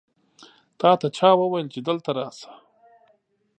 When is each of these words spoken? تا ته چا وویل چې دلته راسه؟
تا 0.79 0.89
ته 0.99 1.07
چا 1.17 1.29
وویل 1.37 1.67
چې 1.73 1.79
دلته 1.87 2.09
راسه؟ 2.17 2.49